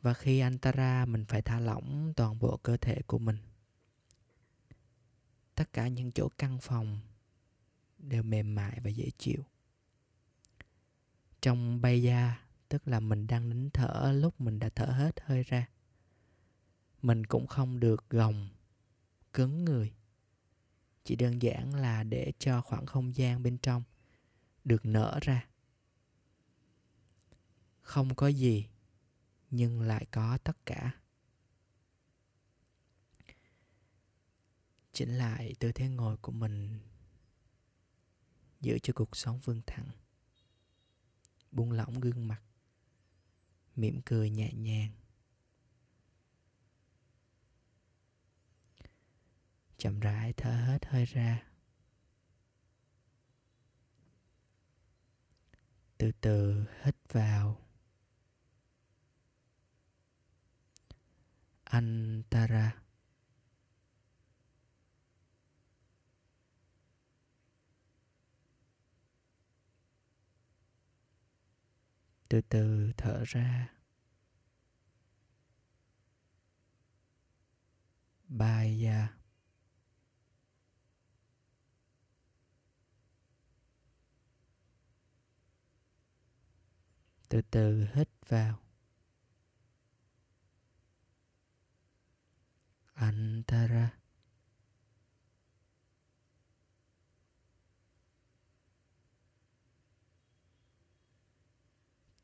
Và 0.02 0.14
khi 0.14 0.40
Antara 0.40 1.06
mình 1.06 1.26
phải 1.26 1.42
thả 1.42 1.60
lỏng 1.60 2.14
toàn 2.16 2.40
bộ 2.40 2.58
cơ 2.58 2.78
thể 2.78 3.02
của 3.08 3.20
mình. 3.20 3.38
Tất 5.56 5.74
cả 5.74 5.88
những 5.88 6.12
chỗ 6.12 6.30
căng 6.38 6.60
phòng 6.62 7.00
đều 8.04 8.24
mềm 8.24 8.56
mại 8.56 8.80
và 8.84 8.90
dễ 8.90 9.10
chịu. 9.18 9.46
Trong 11.42 11.82
bay 11.82 12.04
da, 12.04 12.48
tức 12.70 12.88
là 12.88 13.00
mình 13.00 13.28
đang 13.28 13.50
nín 13.50 13.70
thở 13.70 14.12
lúc 14.16 14.42
mình 14.42 14.60
đã 14.60 14.70
thở 14.76 14.86
hết 14.86 15.22
hơi 15.22 15.44
ra, 15.44 15.70
mình 17.02 17.26
cũng 17.26 17.48
không 17.48 17.80
được 17.80 18.10
gồng, 18.10 18.50
cứng 19.34 19.66
người. 19.66 19.94
Chỉ 21.04 21.16
đơn 21.16 21.42
giản 21.42 21.76
là 21.76 22.04
để 22.04 22.34
cho 22.40 22.62
khoảng 22.62 22.86
không 22.86 23.16
gian 23.16 23.44
bên 23.44 23.58
trong 23.58 23.84
được 24.64 24.86
nở 24.86 25.20
ra. 25.22 25.48
Không 27.82 28.16
có 28.16 28.28
gì, 28.28 28.68
nhưng 29.50 29.82
lại 29.82 30.06
có 30.12 30.38
tất 30.38 30.66
cả. 30.66 30.92
Chỉnh 34.94 35.18
lại 35.18 35.56
tư 35.60 35.72
thế 35.72 35.90
ngồi 35.90 36.18
của 36.18 36.32
mình 36.32 36.80
giữ 38.64 38.80
cho 38.84 38.94
cuộc 38.96 39.18
sống 39.18 39.40
vươn 39.40 39.62
thẳng 39.68 39.90
buông 41.54 41.72
lỏng 41.72 42.00
gương 42.00 42.28
mặt, 42.28 42.42
mỉm 43.76 44.02
cười 44.06 44.30
nhẹ 44.30 44.54
nhàng. 44.54 44.92
Chậm 49.78 50.00
rãi 50.00 50.34
thở 50.34 50.52
hết 50.52 50.86
hơi 50.86 51.06
ra. 51.06 51.48
Từ 55.98 56.12
từ 56.22 56.66
hít 56.84 56.96
vào. 57.10 57.60
Antara 61.64 62.83
từ 72.34 72.42
từ 72.42 72.92
thở 72.98 73.24
ra. 73.28 73.70
Baya 78.28 79.08
từ 87.30 87.42
từ 87.52 87.88
hít 87.94 88.10
vào. 88.28 88.60
Antara 92.94 94.03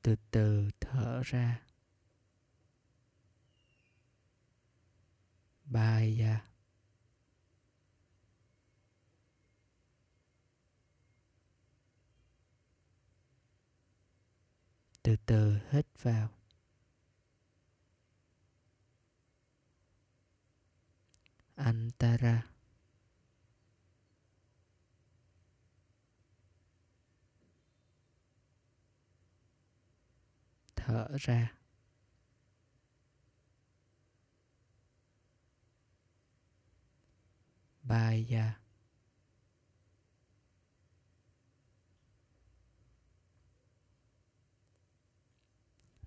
từ 0.10 0.16
từ 0.32 0.70
thở 0.80 1.22
ra. 1.26 1.62
Baya 5.66 6.40
từ 15.04 15.16
từ 15.26 15.60
hít 15.72 15.86
vào. 16.02 16.30
Antara 21.56 22.49
thở 30.90 31.08
ra. 31.20 31.54
Baya 37.84 38.54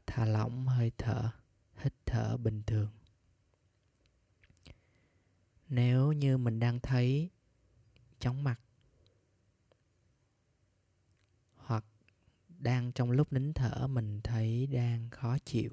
thả 0.07 0.25
lỏng 0.25 0.67
hơi 0.67 0.93
thở, 0.99 1.31
hít 1.77 1.93
thở 2.07 2.37
bình 2.37 2.63
thường. 2.67 2.91
Nếu 5.69 6.13
như 6.13 6.39
mình 6.39 6.61
đang 6.61 6.81
thấy 6.81 7.31
chóng 8.19 8.45
mặt 8.45 8.61
đang 12.63 12.93
trong 12.93 13.11
lúc 13.11 13.33
nín 13.33 13.53
thở, 13.53 13.87
mình 13.87 14.21
thấy 14.25 14.67
đang 14.67 15.11
khó 15.11 15.39
chịu. 15.45 15.71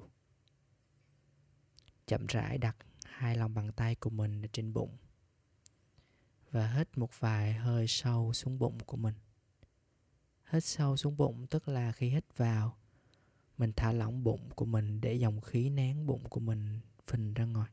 Chậm 2.06 2.26
rãi 2.26 2.58
đặt 2.58 2.76
hai 3.04 3.36
lòng 3.36 3.54
bàn 3.54 3.72
tay 3.72 3.94
của 3.94 4.10
mình 4.10 4.42
trên 4.52 4.72
bụng 4.72 4.96
và 6.50 6.72
hít 6.72 6.98
một 6.98 7.20
vài 7.20 7.52
hơi 7.52 7.86
sâu 7.88 8.32
xuống 8.32 8.58
bụng 8.58 8.78
của 8.86 8.96
mình. 8.96 9.14
Hít 10.50 10.64
sâu 10.64 10.96
xuống 10.96 11.16
bụng 11.16 11.46
tức 11.46 11.68
là 11.68 11.92
khi 11.92 12.08
hít 12.08 12.24
vào, 12.36 12.76
mình 13.58 13.72
thả 13.76 13.92
lỏng 13.92 14.24
bụng 14.24 14.50
của 14.54 14.64
mình 14.64 15.00
để 15.00 15.14
dòng 15.14 15.40
khí 15.40 15.70
nén 15.70 16.06
bụng 16.06 16.28
của 16.28 16.40
mình 16.40 16.80
phình 17.06 17.34
ra 17.34 17.44
ngoài. 17.44 17.70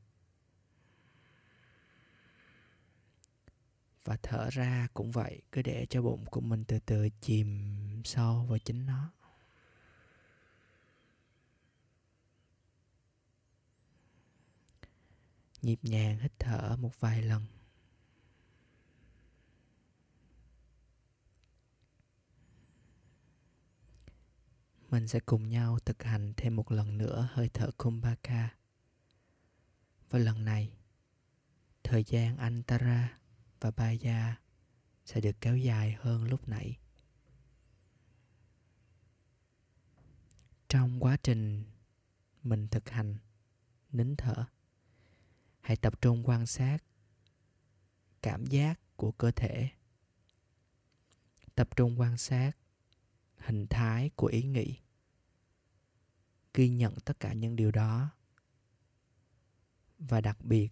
Và 4.07 4.17
thở 4.23 4.49
ra 4.49 4.87
cũng 4.93 5.11
vậy, 5.11 5.41
cứ 5.51 5.61
để 5.61 5.85
cho 5.89 6.01
bụng 6.01 6.25
của 6.25 6.41
mình 6.41 6.63
từ 6.67 6.79
từ 6.79 7.09
chìm 7.21 8.01
sâu 8.05 8.45
vào 8.49 8.57
chính 8.57 8.85
nó. 8.85 9.11
Nhịp 15.61 15.79
nhàng 15.81 16.19
hít 16.19 16.31
thở 16.39 16.75
một 16.79 16.99
vài 16.99 17.21
lần. 17.21 17.45
Mình 24.89 25.07
sẽ 25.07 25.19
cùng 25.19 25.49
nhau 25.49 25.79
thực 25.85 26.03
hành 26.03 26.33
thêm 26.37 26.55
một 26.55 26.71
lần 26.71 26.97
nữa 26.97 27.29
hơi 27.31 27.49
thở 27.49 27.71
kumbhaka. 27.77 28.49
Và 30.09 30.19
lần 30.19 30.45
này, 30.45 30.71
thời 31.83 32.03
gian 32.03 32.37
antara 32.37 33.17
và 33.59 33.71
baya 33.71 34.35
sẽ 35.05 35.21
được 35.21 35.41
kéo 35.41 35.57
dài 35.57 35.95
hơn 35.99 36.23
lúc 36.23 36.47
nãy. 36.47 36.77
Trong 40.69 40.99
quá 40.99 41.17
trình 41.23 41.63
mình 42.43 42.67
thực 42.67 42.89
hành, 42.89 43.17
nín 43.91 44.15
thở, 44.15 44.45
hãy 45.59 45.77
tập 45.77 46.01
trung 46.01 46.23
quan 46.27 46.45
sát 46.45 46.77
cảm 48.21 48.45
giác 48.45 48.79
của 48.95 49.11
cơ 49.11 49.31
thể. 49.31 49.69
Tập 51.55 51.75
trung 51.75 51.99
quan 51.99 52.17
sát 52.17 52.51
hình 53.37 53.67
thái 53.67 54.09
của 54.15 54.27
ý 54.27 54.43
nghĩ. 54.43 54.79
Ghi 56.53 56.69
nhận 56.69 56.95
tất 57.05 57.19
cả 57.19 57.33
những 57.33 57.55
điều 57.55 57.71
đó 57.71 58.09
và 59.99 60.21
đặc 60.21 60.41
biệt 60.41 60.69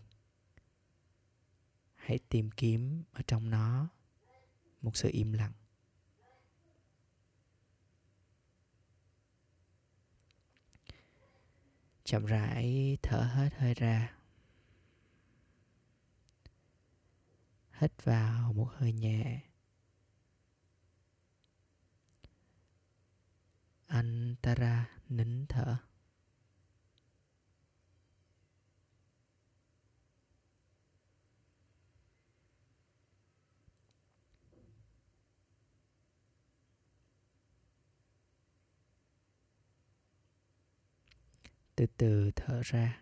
hãy 2.06 2.20
tìm 2.30 2.50
kiếm 2.52 3.04
ở 3.12 3.22
trong 3.28 3.50
nó 3.50 3.88
một 4.82 4.98
sự 4.98 5.10
im 5.14 5.34
lặng. 5.34 5.52
Chậm 12.04 12.26
rãi 12.26 12.98
thở 13.02 13.22
hết 13.22 13.50
hơi 13.56 13.74
ra. 13.74 14.18
Hít 17.72 18.04
vào 18.04 18.54
một 18.54 18.70
hơi 18.76 18.94
nhẹ. 18.94 19.42
Antara 23.88 24.90
nín 25.10 25.46
thở. 25.50 25.78
Từ 41.76 41.86
từ 41.98 42.32
thở 42.36 42.62
ra. 42.64 43.02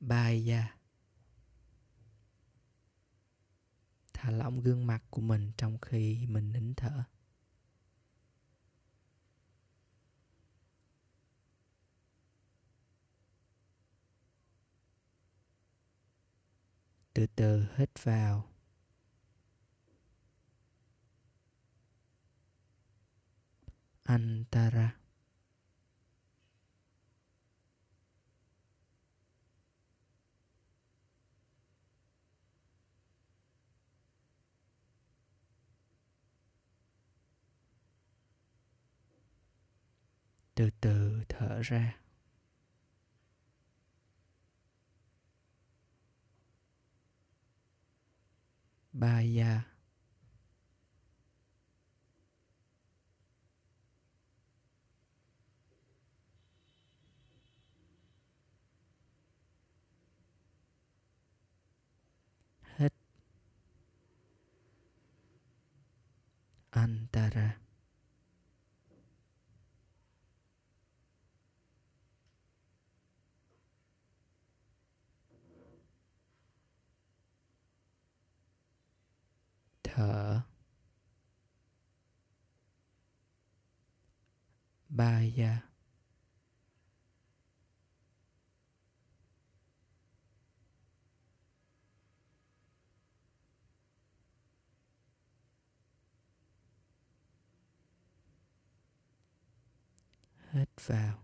Bài 0.00 0.44
ra 0.44 0.76
thả 4.20 4.30
lỏng 4.30 4.60
gương 4.60 4.86
mặt 4.86 5.02
của 5.10 5.20
mình 5.20 5.52
trong 5.56 5.78
khi 5.78 6.26
mình 6.28 6.52
nín 6.52 6.74
thở. 6.74 7.04
Từ 17.14 17.26
từ 17.36 17.66
hít 17.76 17.90
vào. 18.02 18.49
Antara. 24.10 24.96
Từ 40.54 40.70
từ 40.80 41.24
thở 41.28 41.60
ra. 41.62 41.96
Baya 48.92 49.62
hít 49.62 49.69
antara 66.72 67.60
thở 79.82 80.40
baya 84.88 85.69
hít 100.52 100.68
vào 100.86 101.22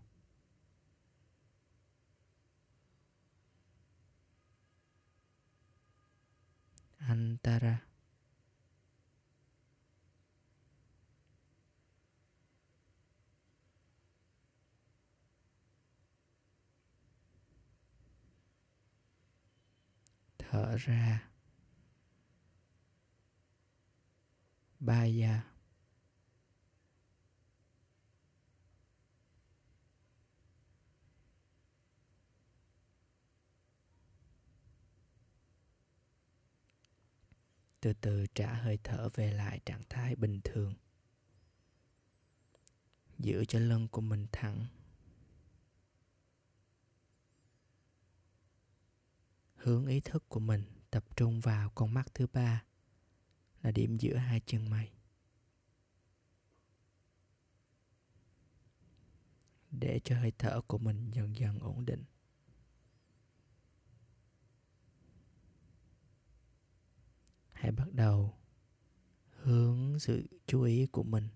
antara. 7.07 7.77
Thở 20.37 20.75
ra. 20.77 21.29
Baya 24.79 25.56
từ 37.87 37.93
từ 37.93 38.27
trả 38.35 38.53
hơi 38.53 38.77
thở 38.83 39.09
về 39.13 39.33
lại 39.33 39.59
trạng 39.65 39.81
thái 39.89 40.15
bình 40.15 40.41
thường. 40.43 40.73
Giữ 43.19 43.45
cho 43.45 43.59
lưng 43.59 43.87
của 43.87 44.01
mình 44.01 44.27
thẳng. 44.31 44.65
Hướng 49.55 49.85
ý 49.85 49.99
thức 49.99 50.29
của 50.29 50.39
mình 50.39 50.63
tập 50.89 51.05
trung 51.15 51.39
vào 51.39 51.69
con 51.69 51.93
mắt 51.93 52.07
thứ 52.13 52.27
ba, 52.27 52.63
là 53.61 53.71
điểm 53.71 53.97
giữa 53.97 54.15
hai 54.15 54.41
chân 54.45 54.69
mày. 54.69 54.91
Để 59.71 59.99
cho 60.03 60.19
hơi 60.19 60.31
thở 60.37 60.61
của 60.67 60.77
mình 60.77 61.11
dần 61.11 61.35
dần 61.35 61.59
ổn 61.59 61.85
định. 61.85 62.03
Hãy 67.59 67.71
bắt 67.71 67.87
đầu 67.93 68.37
hướng 69.29 69.99
sự 69.99 70.27
chú 70.47 70.61
ý 70.61 70.85
của 70.85 71.03
mình 71.03 71.29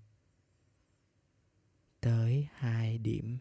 tới 2.02 2.48
hai 2.54 2.98
điểm 2.98 3.38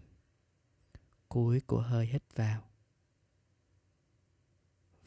cuối 1.28 1.60
của 1.60 1.80
hơi 1.80 2.06
hít 2.06 2.22
vào 2.34 2.70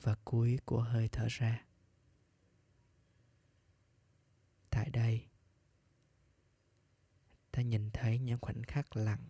và 0.01 0.15
cuối 0.23 0.59
của 0.65 0.81
hơi 0.81 1.09
thở 1.11 1.27
ra. 1.29 1.65
Tại 4.69 4.89
đây, 4.89 5.27
ta 7.51 7.61
nhìn 7.61 7.89
thấy 7.91 8.19
những 8.19 8.39
khoảnh 8.41 8.63
khắc 8.63 8.95
lặng 8.95 9.27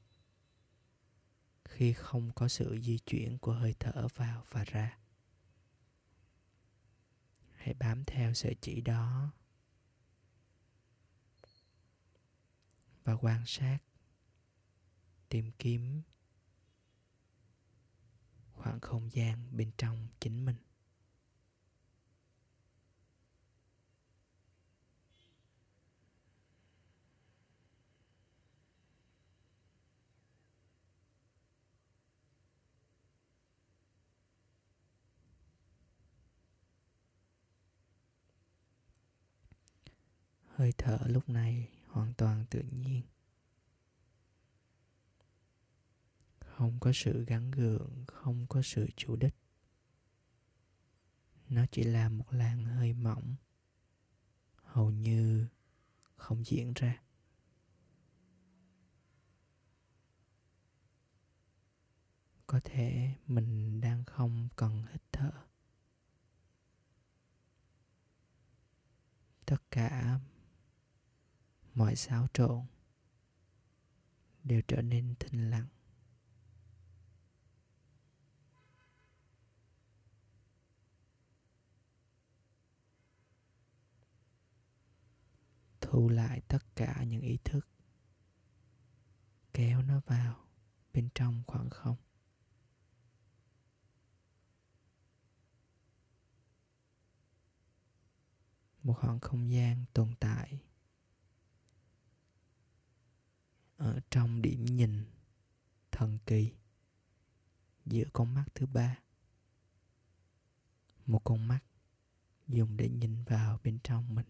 khi 1.66 1.94
không 1.94 2.32
có 2.36 2.48
sự 2.48 2.80
di 2.82 3.00
chuyển 3.00 3.38
của 3.38 3.54
hơi 3.54 3.76
thở 3.80 4.08
vào 4.16 4.46
và 4.50 4.64
ra 4.64 4.98
hãy 7.64 7.74
bám 7.74 8.04
theo 8.06 8.34
sợi 8.34 8.56
chỉ 8.62 8.82
đó. 8.82 9.32
Và 13.04 13.14
quan 13.14 13.44
sát, 13.46 13.80
tìm 15.30 15.52
kiếm 15.60 16.02
khoảng 18.52 18.80
không 18.80 19.12
gian 19.12 19.58
bên 19.58 19.72
trong 19.78 20.08
chính 20.20 20.46
mình. 20.46 20.56
Hơi 40.56 40.74
thở 40.78 41.00
lúc 41.08 41.30
này 41.30 41.70
hoàn 41.88 42.14
toàn 42.14 42.46
tự 42.50 42.62
nhiên. 42.72 43.02
Không 46.40 46.80
có 46.80 46.92
sự 46.96 47.26
gắn 47.26 47.52
gượng, 47.52 48.04
không 48.08 48.46
có 48.50 48.62
sự 48.62 48.88
chủ 48.96 49.16
đích. 49.16 49.36
Nó 51.50 51.66
chỉ 51.72 51.84
là 51.84 52.10
một 52.10 52.34
làn 52.34 52.66
hơi 52.66 52.94
mỏng, 52.94 53.36
hầu 54.56 54.92
như 54.92 55.48
không 56.16 56.46
diễn 56.46 56.74
ra. 56.74 57.02
Có 62.48 62.60
thể 62.64 63.16
mình 63.28 63.82
đang 63.82 64.06
không 64.06 64.48
cần 64.56 64.84
hít 64.92 65.02
thở. 65.12 65.32
Tất 69.46 69.72
cả 69.72 70.20
mọi 71.74 71.96
xáo 71.96 72.28
trộn 72.34 72.66
đều 74.44 74.62
trở 74.68 74.82
nên 74.82 75.16
thinh 75.20 75.50
lặng. 75.50 75.68
Thu 85.82 86.10
lại 86.10 86.42
tất 86.48 86.76
cả 86.76 87.04
những 87.04 87.22
ý 87.22 87.38
thức, 87.44 87.68
kéo 89.54 89.82
nó 89.82 90.02
vào 90.06 90.48
bên 90.94 91.10
trong 91.16 91.44
khoảng 91.48 91.70
không. 91.70 91.98
Một 98.84 98.94
khoảng 98.94 99.20
không 99.20 99.52
gian 99.52 99.86
tồn 99.94 100.16
tại 100.20 100.60
ở 103.84 104.00
trong 104.12 104.42
điểm 104.42 104.66
nhìn 104.66 105.06
thần 105.92 106.18
kỳ 106.26 106.52
giữa 107.86 108.04
con 108.14 108.34
mắt 108.34 108.46
thứ 108.56 108.66
ba. 108.66 109.00
Một 111.06 111.22
con 111.24 111.48
mắt 111.48 111.60
dùng 112.48 112.78
để 112.78 112.90
nhìn 112.90 113.24
vào 113.24 113.60
bên 113.64 113.80
trong 113.84 114.16
mình. 114.16 114.26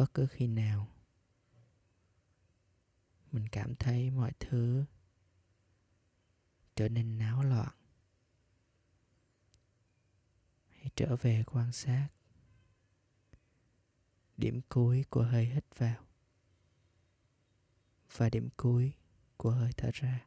Bất 0.00 0.14
cứ 0.14 0.26
khi 0.26 0.46
nào. 0.46 0.88
Mình 3.32 3.48
cảm 3.52 3.74
thấy 3.74 4.10
mọi 4.10 4.32
thứ 4.40 4.84
trở 6.76 6.88
nên 6.88 7.18
náo 7.18 7.42
loạn. 7.42 7.74
Hãy 10.68 10.90
trở 10.96 11.16
về 11.16 11.44
quan 11.46 11.72
sát 11.72 12.08
điểm 14.36 14.60
cuối 14.68 15.04
của 15.10 15.22
hơi 15.22 15.46
hít 15.46 15.64
vào 15.76 16.04
và 18.16 18.30
điểm 18.30 18.48
cuối 18.56 18.92
của 19.36 19.50
hơi 19.50 19.72
thở 19.76 19.90
ra. 19.94 20.26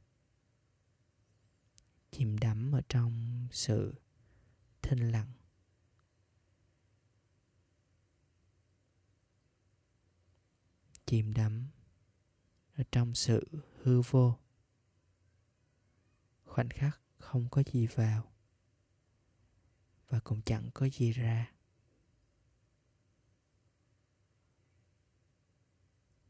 Chìm 2.12 2.38
đắm 2.38 2.72
ở 2.72 2.82
trong 2.90 3.48
sự 3.52 3.96
thinh 4.82 5.12
lặng. 5.12 5.32
Chìm 11.06 11.34
đắm 11.34 11.70
ở 12.76 12.84
trong 12.92 13.16
sự 13.16 13.48
hư 13.82 14.02
vô. 14.02 14.40
Khoảnh 16.46 16.70
khắc 16.70 17.02
không 17.18 17.50
có 17.52 17.64
gì 17.72 17.88
vào 17.88 18.32
và 20.08 20.20
cũng 20.20 20.42
chẳng 20.46 20.70
có 20.74 20.90
gì 20.90 21.12
ra. 21.12 21.52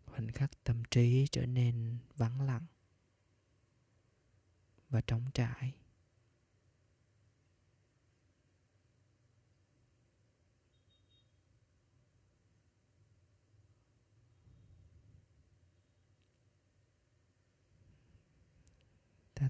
Khoảnh 0.05 0.31
khắc 0.31 0.63
tâm 0.63 0.83
trí 0.91 1.27
trở 1.31 1.45
nên 1.45 1.97
vắng 2.15 2.41
lặng 2.41 2.65
và 4.89 5.01
trống 5.01 5.25
trải 5.33 5.73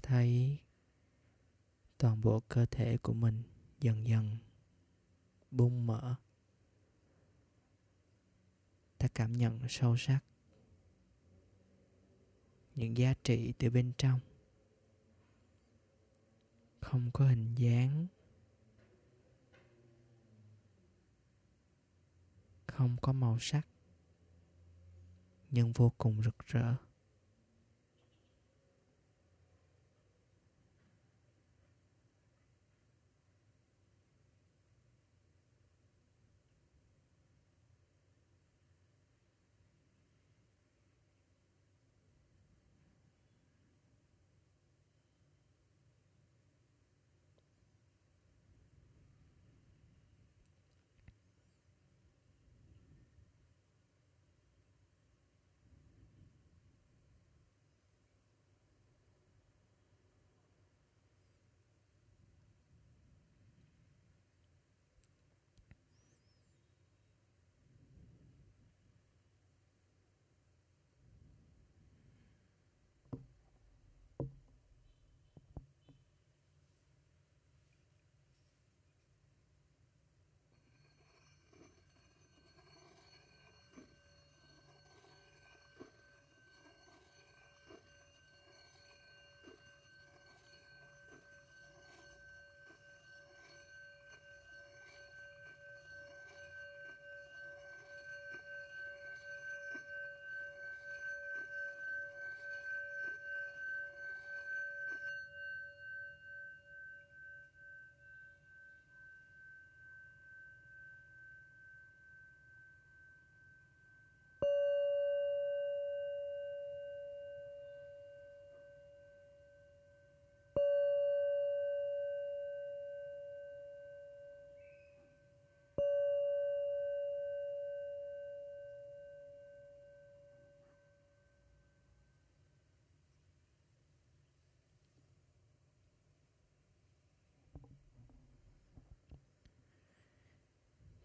thấy 0.14 0.58
toàn 1.98 2.22
bộ 2.22 2.40
cơ 2.48 2.66
thể 2.66 2.98
của 2.98 3.12
mình 3.12 3.42
dần 3.80 4.06
dần 4.06 4.36
bung 5.50 5.86
mở. 5.86 6.14
Ta 8.98 9.08
cảm 9.14 9.32
nhận 9.32 9.60
sâu 9.68 9.96
sắc 9.96 10.20
những 12.74 12.96
giá 12.96 13.14
trị 13.24 13.52
từ 13.58 13.70
bên 13.70 13.92
trong. 13.98 14.20
Không 16.80 17.10
có 17.12 17.28
hình 17.28 17.54
dáng, 17.54 18.06
không 22.66 22.96
có 23.02 23.12
màu 23.12 23.38
sắc, 23.40 23.66
nhưng 25.50 25.72
vô 25.72 25.92
cùng 25.98 26.22
rực 26.22 26.46
rỡ. 26.46 26.74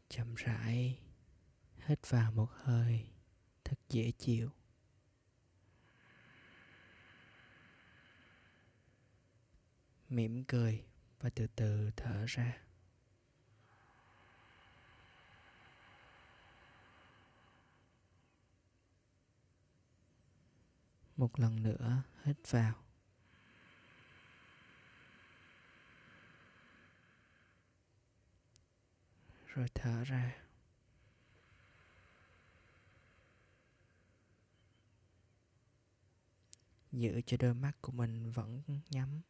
Chậm 0.10 0.36
rãi, 0.36 1.00
hít 1.78 2.10
vào 2.10 2.32
một 2.32 2.50
hơi, 2.52 3.08
thật 3.63 3.80
dễ 3.89 4.12
chịu. 4.12 4.50
Mỉm 10.10 10.43
cười 10.48 10.86
và 11.19 11.30
từ 11.30 11.48
từ 11.56 11.91
thở 11.98 12.26
ra. 12.28 12.58
Một 21.15 21.39
lần 21.39 21.63
nữa 21.63 22.04
hít 22.24 22.38
vào. 22.50 22.88
Rồi 29.60 29.69
thở 29.74 30.04
ra. 30.04 30.36
Giữ 36.91 37.22
cho 37.26 37.38
đôi 37.38 37.54
mắt 37.54 37.72
của 37.82 37.91
mình 37.91 38.32
vẫn 38.32 38.62
nhắm. 38.89 39.22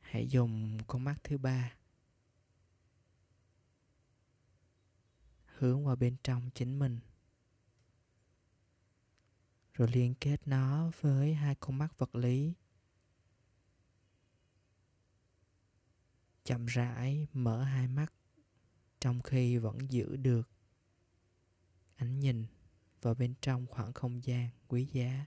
Hãy 0.00 0.26
dùng 0.26 0.78
con 0.86 1.04
mắt 1.04 1.16
thứ 1.24 1.38
ba. 1.38 1.76
Hướng 5.44 5.84
vào 5.86 5.96
bên 5.96 6.16
trong 6.22 6.50
chính 6.54 6.78
mình. 6.78 7.00
Rồi 9.74 9.88
liên 9.92 10.14
kết 10.20 10.48
nó 10.48 10.90
với 11.00 11.34
hai 11.34 11.54
con 11.54 11.78
mắt 11.78 11.98
vật 11.98 12.14
lý. 12.14 12.54
Chậm 16.46 16.66
rãi 16.66 17.26
mở 17.32 17.62
hai 17.62 17.88
mắt, 17.88 18.12
trong 19.00 19.22
khi 19.22 19.58
vẫn 19.58 19.90
giữ 19.90 20.16
được 20.16 20.50
ánh 21.96 22.20
nhìn 22.20 22.46
vào 23.02 23.14
bên 23.14 23.34
trong 23.40 23.66
khoảng 23.66 23.92
không 23.92 24.24
gian 24.24 24.50
quý 24.68 24.88
giá. 24.92 25.26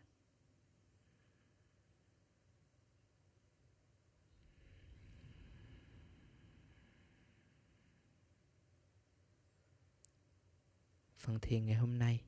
Phần 11.17 11.39
thiền 11.41 11.65
ngày 11.65 11.75
hôm 11.75 11.99
nay 11.99 12.23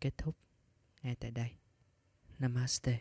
kết 0.00 0.18
thúc 0.18 0.36
ngay 1.02 1.16
tại 1.16 1.30
đây. 1.30 1.50
Namaste. 2.38 3.00